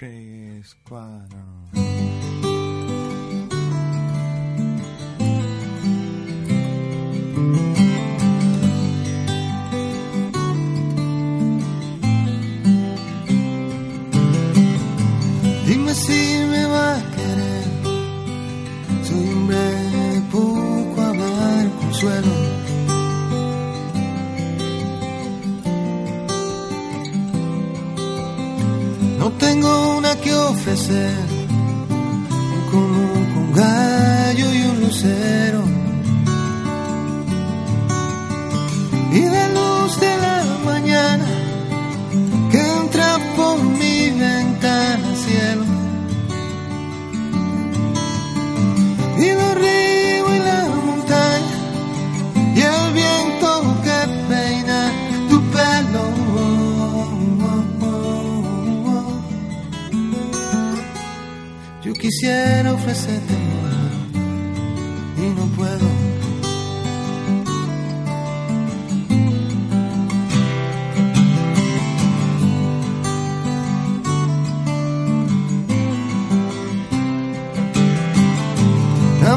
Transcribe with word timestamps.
Dime 0.00 0.62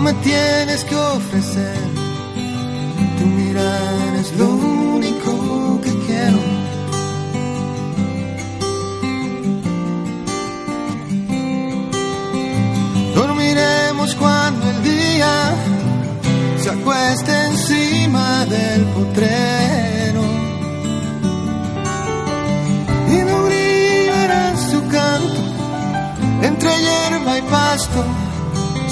me 0.04 0.14
tienes 0.16 0.84
que 0.84 0.96
ofrecer. 0.96 1.78
Tu 3.18 3.26
mirar 3.26 4.16
es 4.20 4.36
lo 4.38 4.50
único 4.50 5.80
que 5.82 5.92
quiero. 6.06 6.40
Dormiremos 13.16 14.16
cuando 14.16 14.70
el 14.72 14.84
día 14.84 15.34
se 16.62 16.70
acueste 16.70 17.32
encima 17.52 18.46
del 18.46 18.84
potrero. 18.96 20.24
Y 23.16 23.18
no 23.30 23.44
brillará 23.44 24.58
su 24.70 24.80
canto 24.90 25.42
entre 26.42 26.72
hierba 26.82 27.38
y 27.38 27.42
pasto 27.44 28.04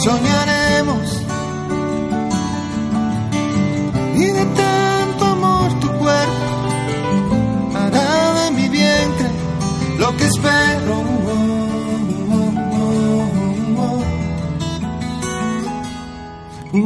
soñaremos. 0.03 0.60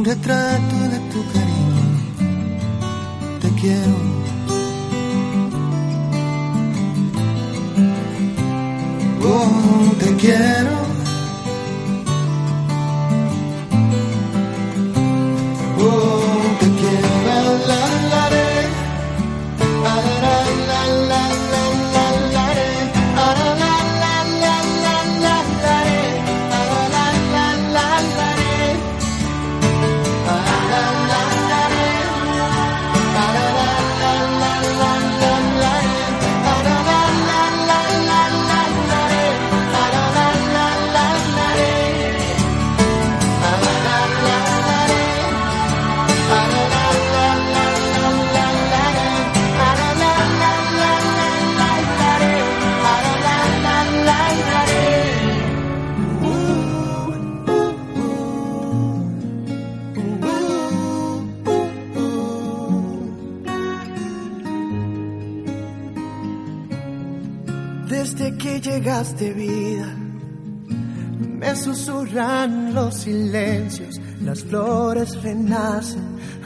Retrato 0.06 0.76
de 0.92 0.98
tu 1.10 1.20
cariño, 1.32 1.84
te 3.40 3.48
quiero. 3.60 3.96
Oh, 9.24 9.94
te 9.98 10.14
quiero. 10.14 10.75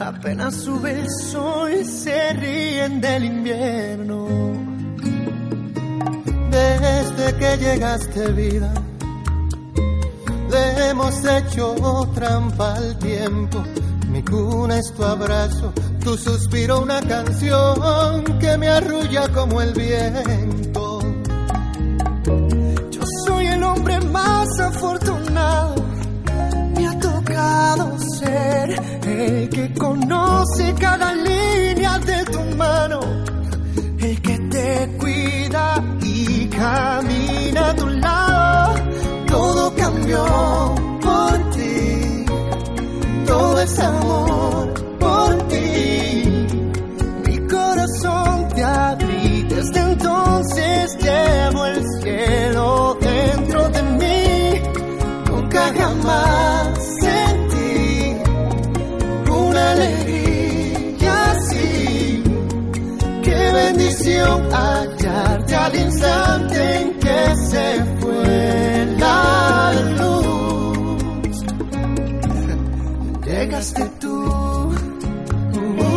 Apenas 0.07 0.55
sube 0.55 0.91
el 0.99 1.09
sol, 1.09 1.85
se 1.85 2.33
ríen 2.33 3.01
del 3.01 3.25
invierno. 3.25 4.27
Desde 6.49 7.37
que 7.37 7.57
llegaste 7.57 8.31
vida, 8.33 8.73
le 10.49 10.89
hemos 10.89 11.23
hecho 11.23 11.75
trampa 12.13 12.73
al 12.75 12.97
tiempo. 12.97 13.63
Mi 14.09 14.21
cuna 14.23 14.77
es 14.77 14.93
tu 14.93 15.03
abrazo, 15.03 15.71
tu 16.03 16.17
suspiro 16.17 16.81
una 16.81 16.99
canción 17.01 18.23
que 18.39 18.57
me 18.57 18.67
arrulla 18.67 19.27
como 19.29 19.61
el 19.61 19.73
viento. 19.73 20.99
Yo 22.91 23.01
soy 23.25 23.45
el 23.47 23.63
hombre 23.63 24.01
más 24.01 24.59
afortunado, 24.59 25.75
me 26.75 26.87
ha 26.87 26.99
tocado 26.99 27.90
el 28.23 29.49
que 29.49 29.73
conoce 29.73 30.73
cada 30.79 31.13
línea 31.15 31.97
de 31.99 32.23
tu 32.25 32.41
mano, 32.55 32.99
el 33.99 34.21
que 34.21 34.37
te 34.37 34.97
cuida 34.97 35.83
y 36.01 36.45
camina 36.47 37.69
a 37.69 37.75
tu 37.75 37.87
lado. 37.87 38.75
Todo 39.27 39.75
cambió 39.75 40.25
por 41.01 41.49
ti, 41.51 42.25
todo 43.25 43.61
es 43.61 43.79
amor 43.79 44.73
por 44.99 45.47
ti. 45.47 46.47
Mi 47.25 47.37
corazón 47.47 48.47
te 48.55 48.63
abrí, 48.63 49.43
desde 49.43 49.79
entonces 49.79 50.97
llevo 50.99 51.65
el 51.65 51.83
cielo 52.01 52.97
dentro 53.01 53.69
de 53.69 53.83
mí. 53.83 54.61
Nunca 55.27 55.73
jamás 55.77 56.60
bendición 64.21 64.51
hallarte 64.51 65.55
al 65.55 65.75
instante 65.75 66.81
en 66.81 66.99
que 66.99 67.35
se 67.49 67.85
fue 67.99 68.85
la 68.97 69.73
luz. 69.99 71.35
Llegaste 73.25 73.83
tú. 73.99 74.11
Uh, 75.53 75.87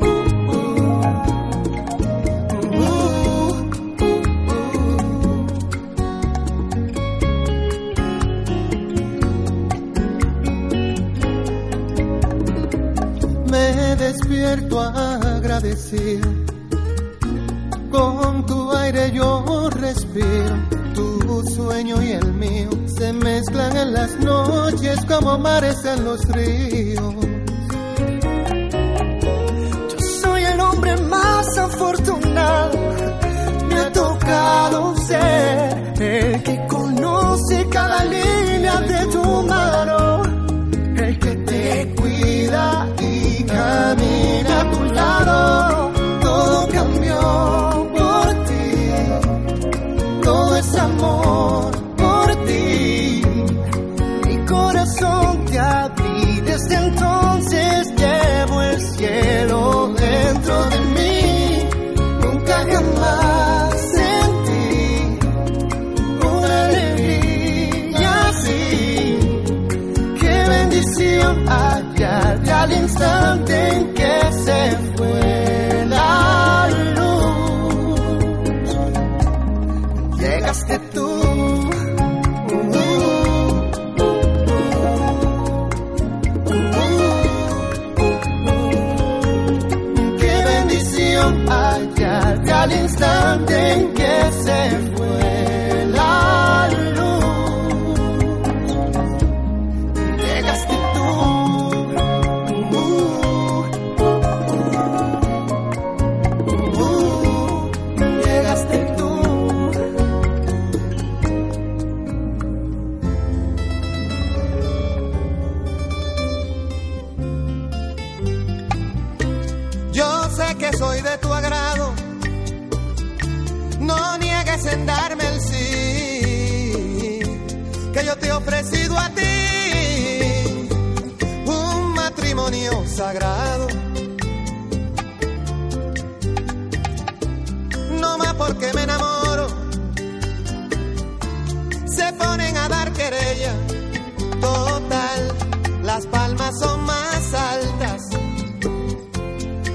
uh, 0.00 0.14
uh, 16.00 16.37
Con 17.90 18.44
tu 18.44 18.70
aire 18.72 19.10
yo 19.12 19.70
respiro, 19.70 20.56
tu 20.94 21.42
sueño 21.54 22.02
y 22.02 22.12
el 22.12 22.32
mío 22.34 22.68
se 22.86 23.12
mezclan 23.12 23.76
en 23.76 23.92
las 23.92 24.16
noches 24.18 25.04
como 25.06 25.38
mares 25.38 25.84
en 25.84 26.04
los 26.04 26.20
ríos. 26.28 27.14
Yo 29.90 29.98
soy 30.22 30.42
el 30.42 30.60
hombre 30.60 30.96
más 31.02 31.58
afortunado. 31.58 32.78
Me 33.68 33.74
ha 33.76 33.92
tocado 33.92 34.96
ser 34.96 35.94
el 36.00 36.42
que 36.42 36.66
conoce 36.68 37.66
cada 37.70 38.04
línea 38.04 38.80
de 38.80 39.06
tu 39.06 39.22
mano. 39.22 39.77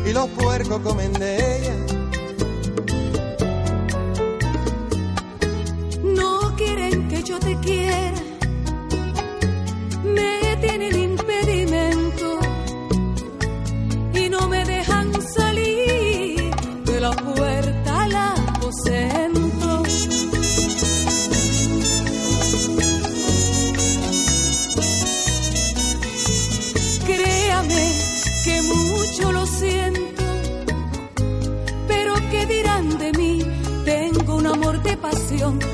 Y 0.05 0.13
los 0.13 0.27
puercos 0.29 0.79
comen 0.81 1.13
de 1.13 1.57
ella. 1.57 1.75
No 6.03 6.55
quieren 6.55 7.07
que 7.07 7.23
yo 7.23 7.39
te 7.39 7.57
quiera, 7.59 8.22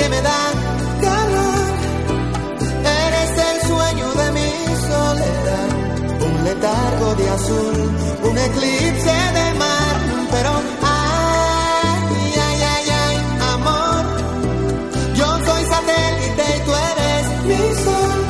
Que 0.00 0.08
me 0.08 0.20
da 0.22 0.42
calor. 1.06 1.66
Eres 3.04 3.30
el 3.48 3.56
sueño 3.70 4.06
de 4.20 4.26
mi 4.38 4.52
soledad. 4.88 5.68
Un 6.28 6.44
letargo 6.48 7.08
de 7.20 7.26
azul, 7.36 7.76
un 8.28 8.36
eclipse 8.48 9.16
de 9.38 9.46
mar. 9.62 9.94
Pero, 10.34 10.52
ay, 10.82 12.32
ay, 12.48 12.58
ay, 12.74 12.86
ay, 13.04 13.16
amor. 13.54 14.02
Yo 15.18 15.28
soy 15.46 15.62
satélite 15.74 16.44
y 16.56 16.60
tú 16.66 16.72
eres 16.90 17.24
mi 17.48 17.62
sol 17.84 18.20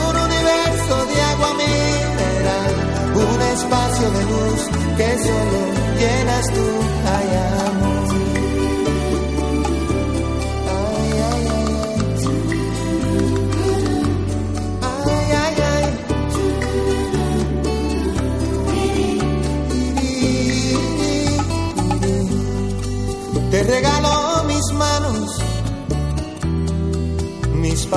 un 0.00 0.14
universo 0.28 0.94
de 1.10 1.16
agua 1.32 1.50
mineral, 1.64 2.72
un 3.26 3.40
espacio 3.54 4.06
de 4.16 4.22
luz 4.32 4.60
que 4.98 5.08
solo 5.26 5.60
llenas 6.00 6.46
tú, 6.54 6.66
ay 7.16 7.28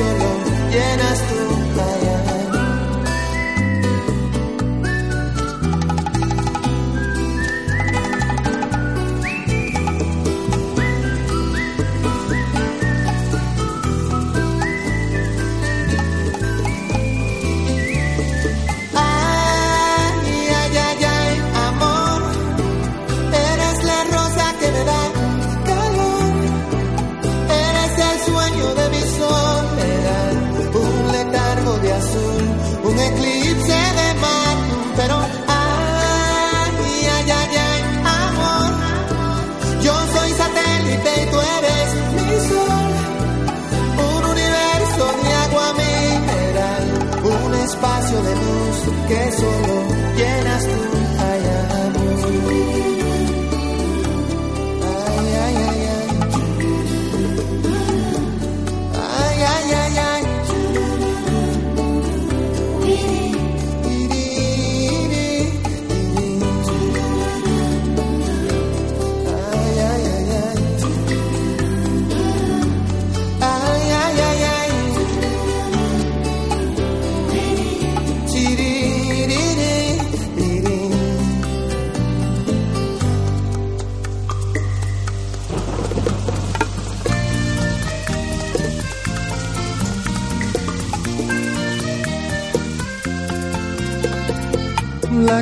Solo. 0.00 0.70
Llenas 0.70 0.99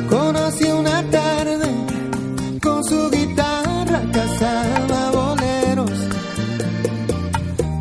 Conocí 0.07 0.65
una 0.65 1.03
tarde 1.11 1.67
con 2.61 2.83
su 2.83 3.09
guitarra 3.11 4.01
cazaba 4.13 5.11
boleros. 5.11 5.91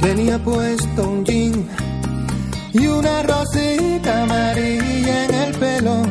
Tenía 0.00 0.38
puesto 0.42 1.08
un 1.08 1.24
jean 1.24 1.64
y 2.72 2.86
una 2.86 3.22
rosita 3.22 4.24
amarilla 4.24 5.24
en 5.26 5.34
el 5.34 5.54
pelo. 5.58 6.02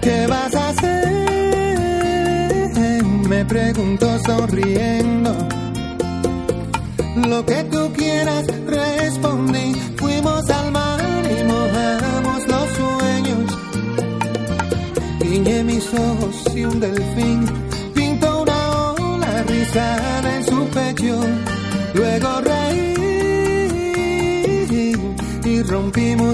¿Qué 0.00 0.26
vas 0.28 0.54
a 0.54 0.68
hacer? 0.68 1.12
Me 3.28 3.44
preguntó 3.44 4.18
sonriendo. 4.24 5.34
Lo 7.16 7.44
que 7.44 7.64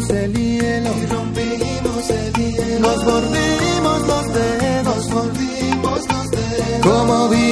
rompimos 0.08 0.10
el 0.10 0.32
hielo, 0.32 0.90
y 0.90 1.06
rompimos 1.06 2.10
el 2.10 2.32
hielo, 2.32 2.80
nos 2.80 3.04
mordimos 3.04 4.00
los 4.06 4.34
dedos, 4.34 4.84
nos 4.84 5.10
mordimos 5.10 6.00
los 6.08 6.30
dedos, 6.30 6.80
como 6.82 7.28
viola 7.28 7.47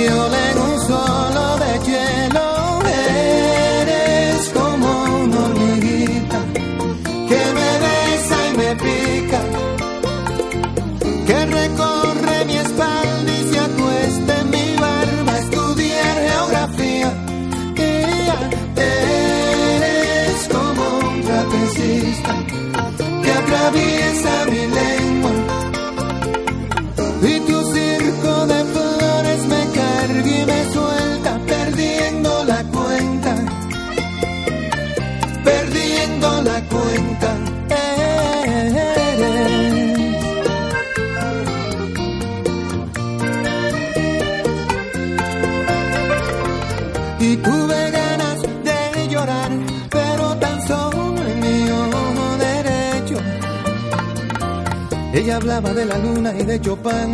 Ella 55.27 55.39
hablaba 55.39 55.75
de 55.75 55.85
la 55.85 55.99
luna 55.99 56.33
y 56.39 56.45
de 56.45 56.61
Chopin, 56.61 57.13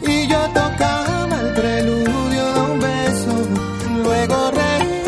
y 0.00 0.28
yo 0.28 0.38
tocaba 0.54 1.40
el 1.40 1.52
preludio 1.54 2.52
de 2.54 2.60
un 2.70 2.78
beso. 2.78 3.34
Luego 4.04 4.52
reí 4.52 5.02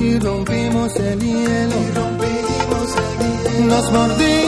y 0.00 0.18
rompimos 0.20 0.96
el 0.96 1.20
hielo, 1.20 1.76
y 1.82 1.90
rompimos 1.98 2.96
el 2.96 3.18
hielo, 3.18 3.66
nos 3.66 3.92
mordimos 3.92 4.43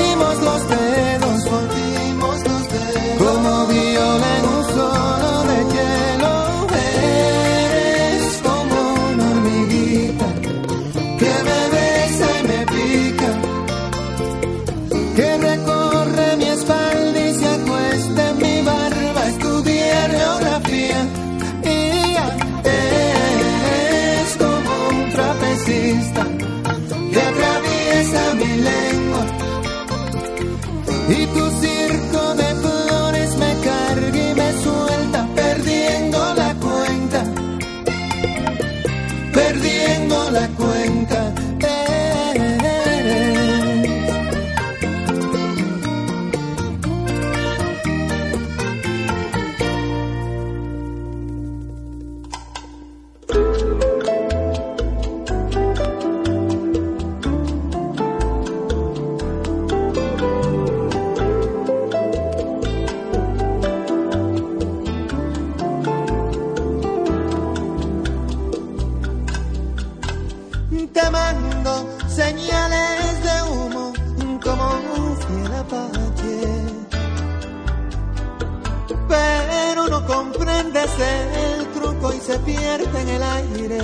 comprendes 80.32 80.90
el 80.98 81.66
truco 81.72 82.12
y 82.12 82.20
se 82.20 82.38
pierde 82.40 83.00
en 83.00 83.08
el 83.08 83.22
aire. 83.22 83.80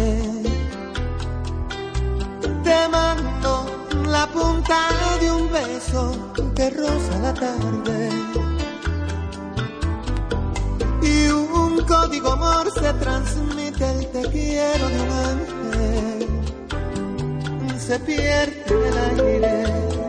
Te 2.64 2.88
mando 2.88 3.66
la 4.06 4.26
punta 4.26 4.78
de 5.20 5.32
un 5.32 5.52
beso 5.52 6.32
que 6.54 6.70
roza 6.70 7.18
la 7.20 7.34
tarde. 7.34 8.08
Y 11.02 11.28
un 11.28 11.84
código 11.84 12.36
morse 12.36 12.92
transmite 13.00 13.90
el 13.90 14.06
te 14.12 14.22
quiero 14.30 14.88
de 14.88 15.00
un 15.00 15.10
ángel 15.10 15.62
se 17.78 17.98
pierde 18.00 18.62
en 18.68 19.34
el 19.34 19.44
aire. 19.44 20.01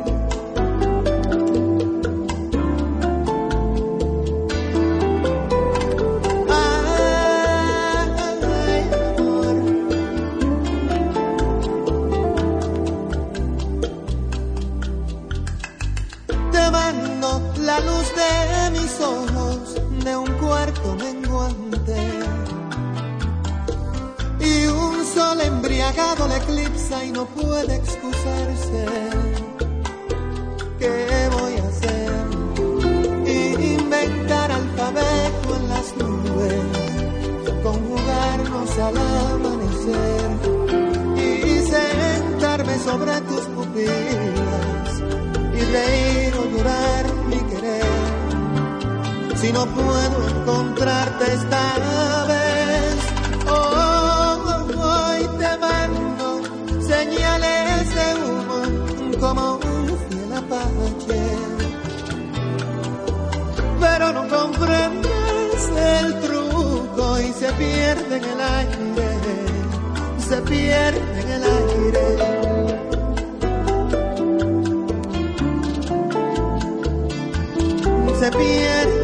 Embriagado 25.93 26.27
le 26.27 26.37
eclipsa 26.37 27.05
y 27.05 27.11
no 27.11 27.25
puede 27.25 27.75
excusarse. 27.75 28.85
¿Qué 30.79 31.29
voy 31.31 31.55
a 31.57 31.67
hacer? 31.67 32.11
Inventar 33.61 34.51
alfabeto 34.51 35.55
en 35.55 35.69
las 35.69 35.95
nubes, 35.97 36.63
conjugarnos 37.63 38.79
al 38.79 38.97
amanecer 38.97 40.31
y 41.17 41.61
sentarme 41.61 42.79
sobre 42.79 43.21
tus 43.21 43.41
pupilas 43.55 45.01
y 45.53 45.59
reír 45.59 46.33
o 46.35 46.57
llorar 46.57 47.05
mi 47.29 47.39
querer. 47.49 47.85
Si 49.35 49.51
no 49.51 49.65
puedo 49.65 50.29
encontrarte 50.29 51.33
esta 51.33 52.25
vez, 52.27 52.42
como 59.23 59.55
un 59.55 59.87
fiel 60.09 60.33
apache. 60.33 61.21
Pero 63.79 64.11
no 64.11 64.27
comprendes 64.27 65.61
el 65.95 66.19
truco 66.19 67.19
y 67.21 67.31
se 67.31 67.49
pierde 67.53 68.17
en 68.17 68.25
el 68.33 68.41
aire, 68.59 69.09
se 70.27 70.37
pierde 70.41 71.21
en 71.21 71.29
el 71.37 71.43
aire. 71.43 72.43
se 78.19 78.31
pierde 78.31 79.02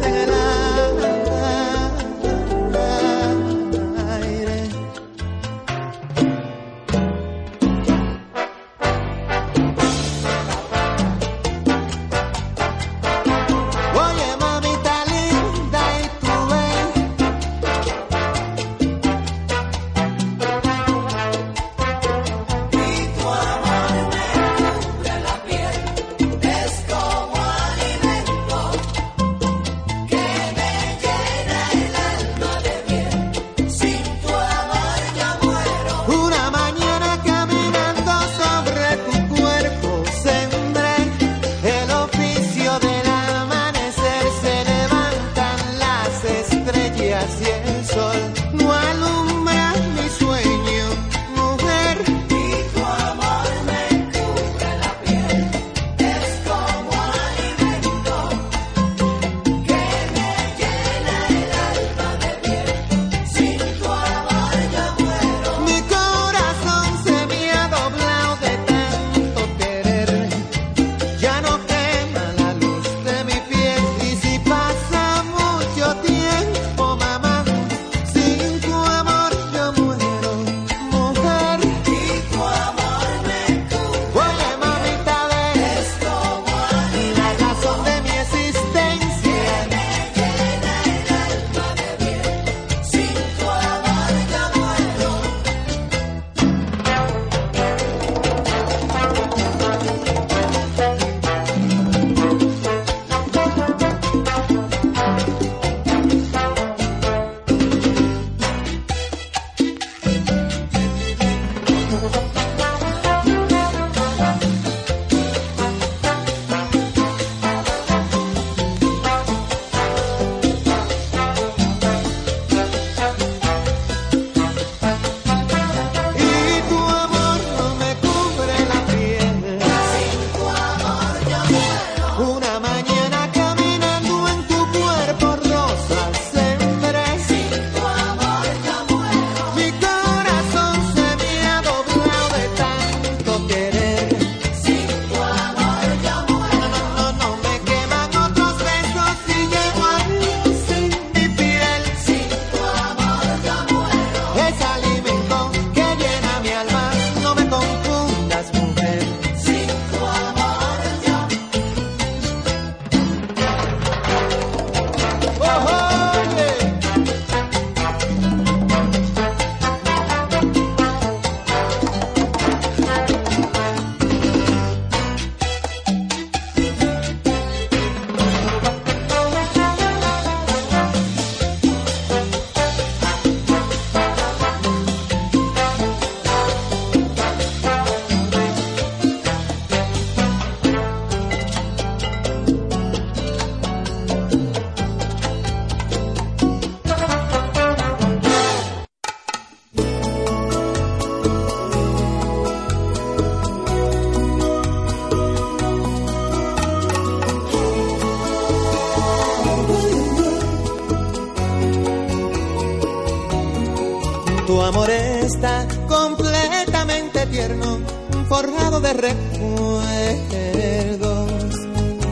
recuerdos. 218.92 219.80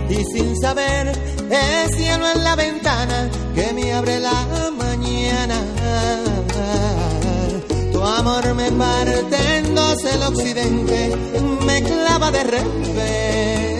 Y 0.09 0.25
sin 0.33 0.61
saber, 0.61 1.13
es 1.51 1.97
cielo 1.97 2.27
en 2.35 2.45
la 2.45 2.57
ventana 2.57 3.31
que 3.55 3.73
me 3.73 3.93
abre 3.93 4.21
la 4.21 4.71
mañana. 4.77 5.57
Tu 7.93 8.03
amor 8.03 8.55
me 8.55 8.71
parte 8.73 9.57
en 9.57 9.75
dos 9.75 10.05
el 10.05 10.23
occidente, 10.23 11.17
me 11.67 11.83
clava 11.83 12.31
de 12.31 12.45
revés 12.45 13.79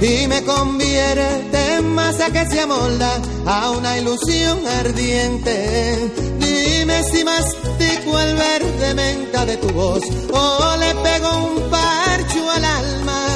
y 0.00 0.26
me 0.28 0.42
convierte 0.44 1.76
en 1.76 1.94
masa 1.94 2.30
que 2.30 2.46
se 2.46 2.60
amolda 2.60 3.20
a 3.46 3.70
una 3.70 3.98
ilusión 3.98 4.66
ardiente. 4.66 6.10
Dime 6.38 7.02
si 7.04 7.22
mastico 7.80 8.20
el 8.20 8.36
verde 8.36 8.94
menta 8.94 9.46
de 9.46 9.56
tu 9.56 9.68
voz. 9.68 10.02
O 10.32 10.76
le 10.78 10.94
pego 10.94 11.36
un 11.36 11.70
parcho 11.70 12.50
al 12.50 12.64
alma. 12.64 13.26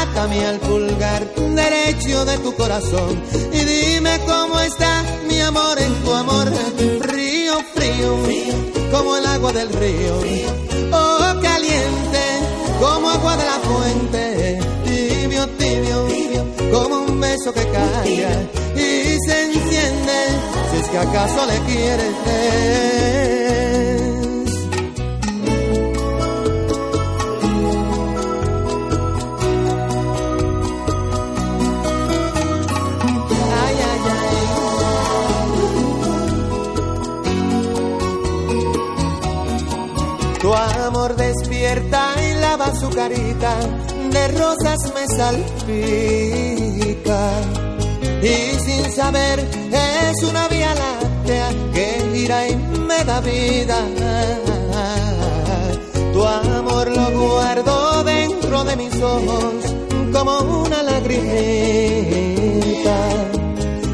Atame 0.00 0.46
al 0.46 0.58
pulgar 0.58 1.24
derecho 1.34 2.24
de 2.24 2.38
tu 2.38 2.54
corazón. 2.54 3.22
Y 3.52 3.58
dime 3.64 4.18
cómo 4.26 4.60
está 4.60 5.02
mi 5.28 5.40
amor 5.40 5.78
en 5.78 5.94
tu 6.02 6.12
amor. 6.12 6.52
Río 7.00 7.54
frío, 7.74 8.16
como 8.90 9.16
el 9.16 9.26
agua 9.26 9.52
del 9.52 9.68
río, 9.72 10.14
oh 10.92 11.40
caliente 11.40 12.22
como 12.80 13.10
agua 13.10 13.36
de 13.36 13.44
la 13.44 13.58
fuente. 13.68 14.60
Tibio, 14.84 15.46
tibio, 15.58 16.06
como 16.72 17.04
un 17.04 17.20
beso 17.20 17.52
que 17.52 17.60
enciende, 17.60 18.61
si 20.72 20.78
es 20.78 20.88
que 20.88 20.98
acaso 20.98 21.46
le 21.46 21.58
quieres. 21.60 22.14
Ay, 33.64 33.76
ay, 33.90 34.00
ay. 34.10 34.36
Tu 40.40 40.48
amor 40.54 41.16
despierta 41.16 42.14
y 42.28 42.34
lava 42.40 42.74
su 42.74 42.88
carita 42.90 43.54
de 44.10 44.28
rosas 44.28 44.78
me 44.94 45.06
salpica 45.16 46.12
y 48.22 48.34
sin 48.60 48.92
saber 48.92 49.40
es 49.72 50.22
una 50.22 50.46
que 51.74 51.86
gira 52.12 52.48
y 52.48 52.56
me 52.56 53.04
da 53.04 53.20
vida. 53.20 53.78
Tu 56.12 56.22
amor 56.24 56.88
lo 56.88 57.10
guardo 57.18 58.04
dentro 58.04 58.64
de 58.64 58.76
mis 58.76 58.94
ojos 59.02 59.54
como 60.12 60.38
una 60.64 60.82
lagrimita 60.82 61.22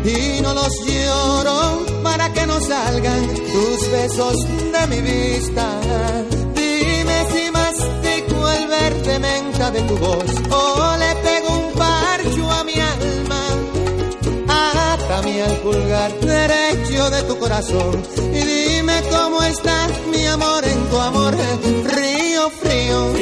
y 0.04 0.40
no 0.42 0.52
los 0.54 0.72
lloro 0.86 1.86
para 2.02 2.32
que 2.32 2.46
no 2.46 2.60
salgan 2.60 3.26
tus 3.52 3.90
besos 3.90 4.36
de 4.74 4.86
mi 4.88 5.00
vista. 5.00 5.66
Dime 6.54 7.18
si 7.32 7.50
mastico 7.50 8.48
el 8.50 8.66
verde 8.68 9.18
menta 9.18 9.70
de 9.70 9.82
tu 9.82 9.96
voz 9.96 10.30
o 10.50 10.96
de 17.10 17.22
tu 17.22 17.38
corazón 17.38 18.02
y 18.32 18.38
dime 18.38 19.02
cómo 19.10 19.42
está 19.42 19.88
mi 20.10 20.26
amor 20.26 20.64
en 20.64 20.88
tu 20.88 20.98
amor. 20.98 21.34
Río 21.84 22.50
frío, 22.50 23.12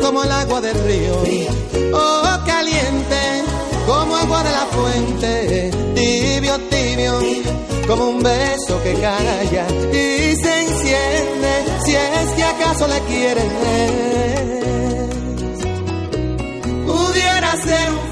como 0.00 0.22
el 0.22 0.30
agua 0.30 0.60
del 0.60 0.78
río. 0.84 1.14
Oh, 1.92 2.22
caliente, 2.46 3.42
como 3.86 4.16
agua 4.16 4.42
de 4.44 4.50
la 4.50 4.66
fuente. 4.66 5.70
Tibio, 5.94 6.58
tibio, 6.70 7.20
como 7.88 8.08
un 8.08 8.22
beso 8.22 8.80
que 8.82 8.94
calla 8.94 9.66
y 9.92 10.36
se 10.36 10.60
enciende. 10.62 11.64
Si 11.84 11.94
es 11.96 12.30
que 12.36 12.44
acaso 12.44 12.86
le 12.86 13.00
quieres 13.00 14.58
pudiera 16.86 17.52
ser 17.56 17.90
un 17.90 18.07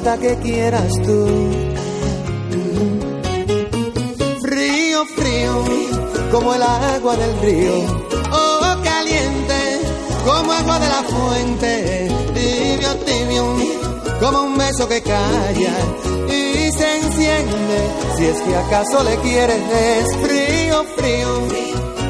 Hasta 0.00 0.16
que 0.16 0.34
quieras 0.36 0.90
tú. 1.04 1.26
Frío, 4.40 5.04
frío, 5.14 5.64
como 6.32 6.54
el 6.54 6.62
agua 6.62 7.16
del 7.16 7.38
río. 7.42 7.74
Oh, 8.32 8.76
caliente, 8.82 9.80
como 10.24 10.52
agua 10.52 10.78
de 10.78 10.88
la 10.88 11.02
fuente. 11.02 12.08
Tibio, 12.32 12.96
tibio, 13.04 13.56
como 14.20 14.44
un 14.44 14.56
beso 14.56 14.88
que 14.88 15.02
calla 15.02 15.74
y 16.28 16.72
se 16.72 16.96
enciende. 16.96 17.90
Si 18.16 18.24
es 18.24 18.40
que 18.40 18.56
acaso 18.56 19.04
le 19.04 19.16
quieres, 19.16 20.06
frío, 20.22 20.82
frío, 20.96 21.48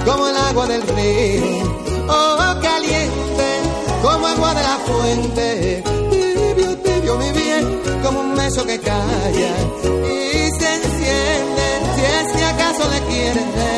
como 0.04 0.28
el 0.28 0.36
agua 0.36 0.68
del 0.68 0.82
río. 0.82 2.06
Oh, 2.08 2.54
caliente, 2.62 3.48
como 4.00 4.28
agua 4.28 4.54
de 4.54 4.62
la 4.62 4.78
fuente. 4.86 5.89
Beso 8.50 8.66
que 8.66 8.80
calla 8.80 9.52
y 9.80 10.50
se 10.58 10.74
enciende. 10.74 12.32
Si 12.32 12.42
acaso 12.42 12.90
le 12.90 13.00
quieres. 13.02 13.69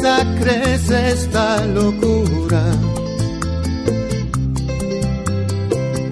Pasa 0.00 0.24
crece 0.40 1.10
esta 1.10 1.64
locura. 1.66 2.62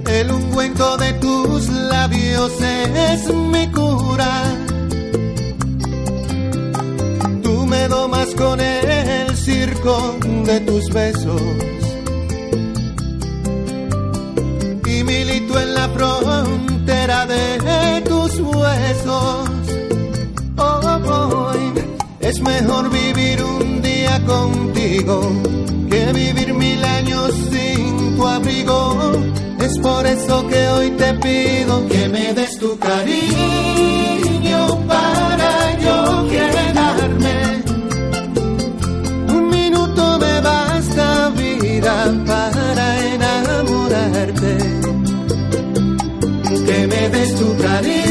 El 0.08 0.30
ungüento 0.30 0.96
de 0.96 1.12
tus 1.14 1.68
labios 1.68 2.52
es 2.60 3.34
mi 3.34 3.66
cura. 3.68 4.42
Tú 7.42 7.66
me 7.66 7.88
domas 7.88 8.34
con 8.34 8.60
el 8.60 9.36
circo 9.36 10.16
de 10.44 10.60
tus 10.60 10.88
besos. 10.90 11.42
Y 14.86 15.04
milito 15.04 15.60
en 15.60 15.74
la 15.74 15.88
frontera 15.88 17.26
de 17.26 18.02
tus 18.02 18.38
huesos. 18.40 19.48
Oh, 20.58 20.98
boy, 21.04 21.84
es 22.20 22.40
mejor 22.40 22.90
vivir 22.90 23.42
un 23.42 23.75
contigo 24.26 25.32
que 25.90 26.12
vivir 26.12 26.52
mil 26.54 26.84
años 26.84 27.32
sin 27.50 28.16
tu 28.16 28.26
abrigo. 28.26 29.12
Es 29.60 29.78
por 29.78 30.06
eso 30.06 30.46
que 30.48 30.68
hoy 30.68 30.90
te 30.90 31.14
pido 31.14 31.86
que 31.88 32.08
me 32.08 32.34
des 32.34 32.58
tu 32.58 32.78
cariño 32.78 34.60
para 34.86 35.78
yo 35.78 36.28
quedarme. 36.28 37.62
Un 39.28 39.48
minuto 39.50 40.18
me 40.18 40.40
basta 40.40 41.30
vida 41.30 41.94
para 42.26 42.86
enamorarte. 43.14 44.56
Que 46.66 46.86
me 46.86 47.08
des 47.08 47.34
tu 47.34 47.56
cariño 47.56 48.05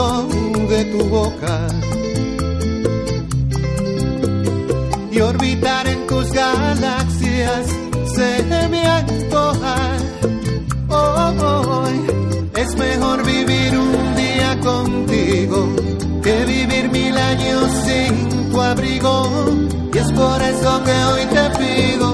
de 0.00 0.84
tu 0.86 1.04
boca 1.10 1.66
y 5.10 5.20
orbitar 5.20 5.86
en 5.86 6.06
tus 6.06 6.32
galaxias 6.32 7.66
se 8.14 8.68
me 8.70 8.86
antoja. 8.86 9.76
Oh, 10.88 11.84
es 12.56 12.76
mejor 12.76 13.24
vivir 13.26 13.78
un 13.78 14.14
día 14.14 14.58
contigo 14.60 15.68
que 16.22 16.44
vivir 16.46 16.90
mil 16.90 17.16
años 17.18 17.70
sin 17.84 18.50
tu 18.50 18.60
abrigo. 18.60 19.28
Y 19.92 19.98
es 19.98 20.12
por 20.12 20.40
eso 20.40 20.82
que 20.84 21.04
hoy 21.10 21.26
te 21.26 21.44
pido 21.58 22.09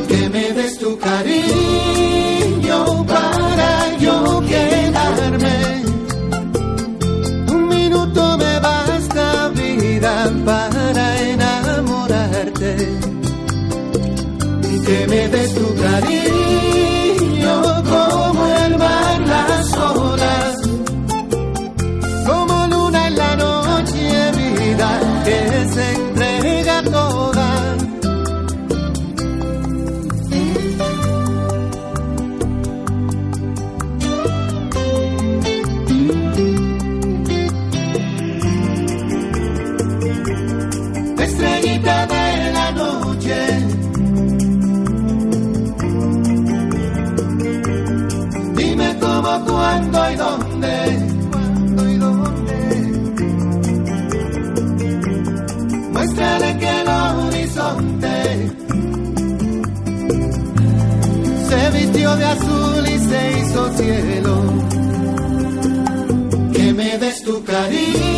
me 66.76 66.98
des 66.98 67.22
tu 67.24 67.42
cariño 67.42 68.15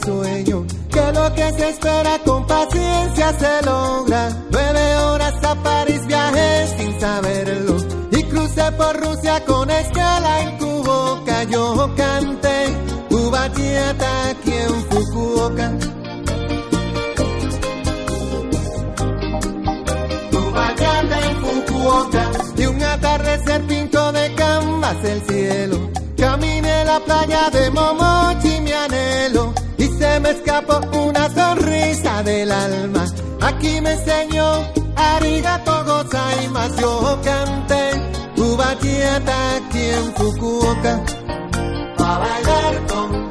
que 0.00 1.12
lo 1.12 1.34
que 1.34 1.50
se 1.52 1.68
espera 1.68 2.18
con 2.24 2.46
paciencia 2.46 3.32
se 3.38 3.62
logra. 3.64 4.28
Nueve 4.50 4.96
horas 4.96 5.34
a 5.44 5.54
París 5.62 6.04
viajé 6.06 6.66
sin 6.78 7.00
saberlo 7.00 7.76
y 8.10 8.22
crucé 8.24 8.72
por 8.72 8.96
Rusia 9.00 9.44
con 9.44 9.70
escala 9.70 10.42
en 10.42 10.58
tu 10.58 10.82
boca. 10.82 11.44
Yo 11.44 11.90
canté 11.96 12.76
tu 13.08 13.30
bachata 13.30 14.30
aquí 14.30 14.52
en 14.52 14.84
Fukuoka. 14.90 15.70
En 21.16 21.36
Fukuoka 21.40 22.30
y 22.56 22.66
un 22.66 22.82
atardecer 22.82 23.62
pinto 23.66 24.12
de 24.12 24.34
canvas 24.34 24.96
el 25.04 25.22
cielo. 25.26 25.90
Caminé 26.16 26.84
la 26.84 26.98
playa 27.00 27.50
de 27.50 27.70
Momochi, 27.70 28.13
una 30.92 31.28
sonrisa 31.30 32.22
del 32.22 32.50
alma. 32.52 33.04
Aquí 33.40 33.80
me 33.80 33.92
enseñó 33.92 34.70
arigato 34.96 35.84
gozaimasu, 35.84 36.80
yo 36.80 37.20
canté 37.24 37.90
tu 38.36 38.56
bachata 38.56 39.56
aquí 39.56 39.84
en 39.98 40.14
Fukuoka. 40.14 41.04
Pa' 41.96 42.18
bailar 42.18 42.86
contigo, 42.86 43.23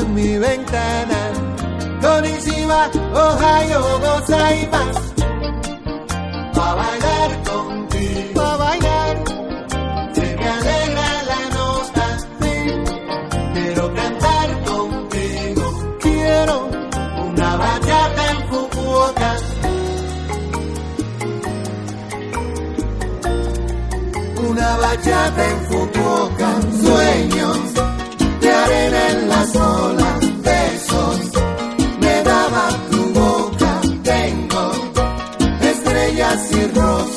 en 0.00 0.14
mi 0.14 0.38
ventana. 0.38 1.20
Konnichiwa, 2.02 2.80
Ohio, 3.26 3.80
gozaimasu. 4.04 5.06
Pa' 6.54 6.74
bailar 6.78 7.30
contigo, 7.48 8.32
pa' 8.34 8.56
bailar. 8.62 9.16
Se 10.14 10.26
me 10.40 10.48
alegra 10.56 11.10
la 11.30 11.40
nota, 11.56 12.06
sí. 12.40 12.54
Quiero 13.54 13.84
cantar 13.98 14.48
contigo, 14.70 15.64
quiero 16.04 16.56
una 17.30 17.50
bachata 17.62 18.22
en 18.32 18.38
Fukuoka. 18.48 19.30
Una 24.48 24.76
bachata 24.76 25.42
en 25.50 25.58
Fukuoka, 25.68 26.37
cross. 36.72 37.07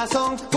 Corazón, 0.00 0.49